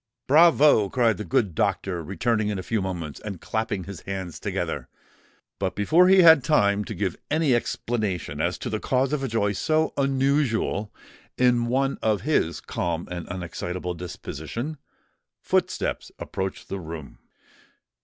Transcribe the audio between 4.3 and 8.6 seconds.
together. But before he had time to give any explanation as